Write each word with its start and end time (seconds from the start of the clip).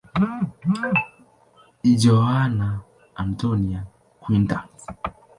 Joana 2.01 2.69
Antónia 3.23 3.81
Quintas. 4.23 4.69